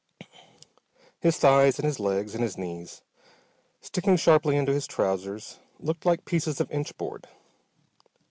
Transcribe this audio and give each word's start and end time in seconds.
His 1.19 1.37
thighs 1.37 1.77
and 1.77 1.85
his 1.85 1.99
legs 1.99 2.33
and 2.33 2.43
his 2.43 2.57
knees, 2.57 3.03
sticking 3.81 4.17
sharply 4.17 4.57
into 4.57 4.73
his 4.73 4.87
trousers, 4.87 5.59
looked 5.79 6.07
like 6.07 6.25
pieces 6.25 6.59
of 6.59 6.71
inch 6.71 6.97
board. 6.97 7.27